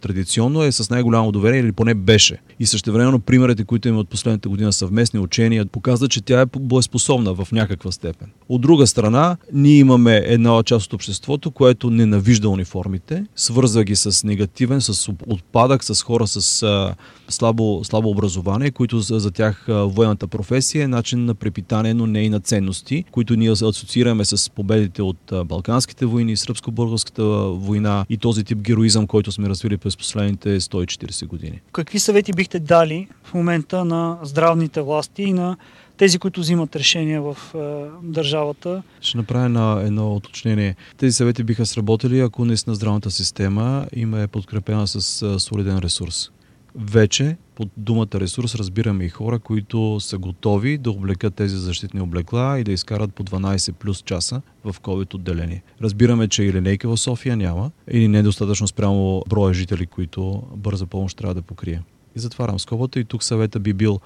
традиционно 0.00 0.62
е 0.62 0.72
с 0.72 0.90
най-голямо 0.90 1.32
доверие, 1.32 1.60
или 1.60 1.72
поне 1.72 1.94
беше. 1.94 2.38
И 2.60 2.66
същевременно 2.66 3.20
примерите, 3.20 3.64
които 3.64 3.88
има 3.88 3.98
от 3.98 4.08
последната 4.08 4.48
година 4.48 4.72
съвместни 4.72 5.20
учения, 5.20 5.66
показват, 5.66 6.10
че 6.10 6.20
тя 6.20 6.40
е 6.40 6.46
боеспособна 6.46 7.34
в 7.34 7.52
някаква 7.52 7.92
степен. 7.92 8.28
От 8.48 8.60
друга 8.60 8.86
страна, 8.86 9.36
ние 9.52 9.78
имаме 9.78 10.22
една 10.24 10.62
част 10.62 10.86
от 10.86 10.92
обществото, 10.92 11.50
което 11.50 11.90
ненавижда 11.90 12.48
униформите, 12.48 13.24
свързва 13.36 13.84
ги 13.84 13.96
с 13.96 14.13
с 14.14 14.24
негативен, 14.24 14.80
с 14.80 15.08
отпадък, 15.28 15.84
с 15.84 16.02
хора 16.02 16.26
с 16.26 16.62
а, 16.62 16.94
слабо, 17.28 17.80
слабо 17.84 18.10
образование, 18.10 18.70
които 18.70 19.00
за, 19.00 19.18
за 19.18 19.30
тях 19.30 19.68
а, 19.68 19.72
военната 19.72 20.26
професия 20.26 20.84
е 20.84 20.88
начин 20.88 21.24
на 21.24 21.34
препитание, 21.34 21.94
но 21.94 22.06
не 22.06 22.22
и 22.22 22.28
на 22.28 22.40
ценности, 22.40 23.04
които 23.10 23.36
ние 23.36 23.50
асоциираме 23.50 24.24
с 24.24 24.50
победите 24.50 25.02
от 25.02 25.32
а, 25.32 25.44
Балканските 25.44 26.06
войни, 26.06 26.36
Сръбско-българската 26.36 27.24
война 27.58 28.06
и 28.08 28.16
този 28.16 28.44
тип 28.44 28.58
героизъм, 28.58 29.06
който 29.06 29.32
сме 29.32 29.48
развили 29.48 29.76
през 29.76 29.96
последните 29.96 30.60
140 30.60 31.26
години. 31.26 31.60
Какви 31.72 31.98
съвети 31.98 32.32
бихте 32.32 32.60
дали 32.60 33.08
в 33.24 33.34
момента 33.34 33.84
на 33.84 34.18
здравните 34.22 34.80
власти 34.80 35.22
и 35.22 35.32
на 35.32 35.56
тези, 35.96 36.18
които 36.18 36.40
взимат 36.40 36.76
решения 36.76 37.22
в 37.22 37.36
е, 37.54 37.58
държавата. 38.02 38.82
Ще 39.00 39.18
направя 39.18 39.44
едно, 39.44 39.78
едно 39.78 40.14
уточнение. 40.14 40.76
Тези 40.96 41.12
съвети 41.12 41.44
биха 41.44 41.66
сработили, 41.66 42.20
ако 42.20 42.44
наистина 42.44 42.74
здравната 42.74 43.10
система 43.10 43.86
има 43.92 44.20
е 44.20 44.26
подкрепена 44.26 44.86
с 44.86 45.22
е, 45.22 45.38
солиден 45.38 45.78
ресурс. 45.78 46.30
Вече 46.76 47.36
под 47.54 47.68
думата 47.76 48.08
ресурс 48.14 48.54
разбираме 48.54 49.04
и 49.04 49.08
хора, 49.08 49.38
които 49.38 50.00
са 50.00 50.18
готови 50.18 50.78
да 50.78 50.90
облекат 50.90 51.34
тези 51.34 51.56
защитни 51.56 52.00
облекла 52.00 52.58
и 52.60 52.64
да 52.64 52.72
изкарат 52.72 53.14
по 53.14 53.24
12 53.24 53.72
плюс 53.72 54.02
часа 54.02 54.42
в 54.64 54.74
COVID 54.80 55.14
отделение. 55.14 55.62
Разбираме, 55.82 56.28
че 56.28 56.42
и 56.42 56.52
линейка 56.52 56.88
в 56.88 56.96
София 56.96 57.36
няма 57.36 57.70
или 57.90 58.08
недостатъчно 58.08 58.68
спрямо 58.68 59.22
броя 59.28 59.54
жители, 59.54 59.86
които 59.86 60.42
бърза 60.56 60.86
помощ 60.86 61.16
трябва 61.16 61.34
да 61.34 61.42
покрие. 61.42 61.82
И 62.16 62.20
затварям 62.20 62.58
скобата 62.58 63.00
и 63.00 63.04
тук 63.04 63.24
съвета 63.24 63.60
би 63.60 63.72
бил 63.72 64.00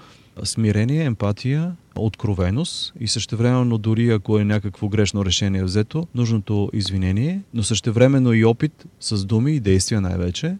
смирение, 0.44 1.04
емпатия, 1.04 1.72
откровеност 1.96 2.92
и 3.00 3.08
същевременно 3.08 3.78
дори 3.78 4.10
ако 4.10 4.38
е 4.38 4.44
някакво 4.44 4.88
грешно 4.88 5.24
решение 5.24 5.64
взето, 5.64 6.06
нужното 6.14 6.70
извинение, 6.72 7.40
но 7.54 7.62
същевременно 7.62 8.32
и 8.32 8.44
опит 8.44 8.84
с 9.00 9.24
думи 9.24 9.52
и 9.52 9.60
действия 9.60 10.00
най-вече 10.00 10.56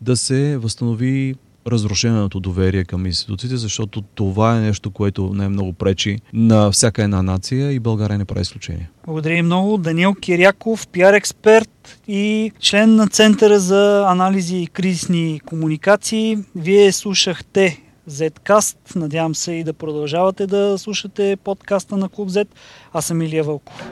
да 0.00 0.16
се 0.16 0.58
възстанови 0.58 1.34
разрушеното 1.66 2.40
доверие 2.40 2.84
към 2.84 3.06
институциите, 3.06 3.56
защото 3.56 4.02
това 4.02 4.56
е 4.56 4.60
нещо, 4.60 4.90
което 4.90 5.34
най-много 5.34 5.72
пречи 5.72 6.18
на 6.32 6.70
всяка 6.70 7.02
една 7.02 7.22
нация 7.22 7.72
и 7.72 7.78
България 7.78 8.18
не 8.18 8.24
прави 8.24 8.40
изключение. 8.40 8.90
Благодаря 9.06 9.42
много. 9.42 9.78
Даниел 9.78 10.14
Киряков, 10.14 10.88
пиар 10.88 11.14
експерт 11.14 12.00
и 12.08 12.52
член 12.60 12.94
на 12.94 13.08
Центъра 13.08 13.60
за 13.60 14.04
анализи 14.08 14.56
и 14.56 14.66
кризисни 14.66 15.40
комуникации. 15.46 16.38
Вие 16.56 16.92
слушахте 16.92 17.82
Zcast. 18.10 18.96
Надявам 18.96 19.34
се 19.34 19.52
и 19.52 19.64
да 19.64 19.72
продължавате 19.72 20.46
да 20.46 20.78
слушате 20.78 21.36
подкаста 21.44 21.96
на 21.96 22.08
Клуб 22.08 22.28
Z. 22.28 22.48
Аз 22.92 23.04
съм 23.04 23.22
Илия 23.22 23.44
Вълков. 23.44 23.90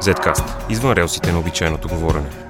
Zcast. 0.00 0.70
Извън 0.70 0.92
релсите 0.92 1.32
на 1.32 1.38
обичайното 1.38 1.88
говорене. 1.88 2.45